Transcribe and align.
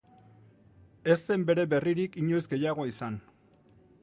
Ez 1.15 1.19
zen 1.27 1.45
bere 1.51 1.67
berririk 1.75 2.19
inoiz 2.23 2.43
gehiago 2.55 2.89
izan. 2.95 3.25